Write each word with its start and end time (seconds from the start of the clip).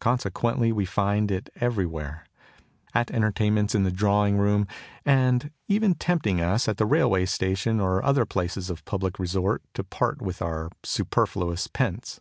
Consequently 0.00 0.72
we 0.72 0.84
find 0.84 1.30
it 1.30 1.48
every 1.60 1.86
where 1.86 2.26
at 2.92 3.08
entertainments, 3.12 3.72
in 3.72 3.84
the 3.84 3.92
drawing 3.92 4.36
room, 4.36 4.66
and 5.06 5.52
even 5.68 5.94
tempting 5.94 6.40
us 6.40 6.66
at 6.66 6.76
the 6.76 6.84
railway 6.86 7.24
station 7.24 7.78
or 7.78 8.04
other 8.04 8.26
places 8.26 8.68
of 8.68 8.84
public 8.84 9.20
resort 9.20 9.62
to 9.74 9.84
part 9.84 10.20
with 10.20 10.42
our 10.42 10.70
superfluous 10.82 11.68
pence. 11.68 12.20